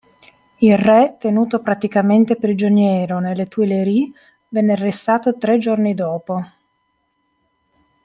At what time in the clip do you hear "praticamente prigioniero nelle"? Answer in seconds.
1.61-3.45